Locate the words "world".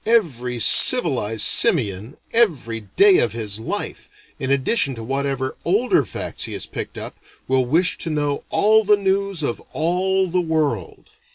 10.41-11.11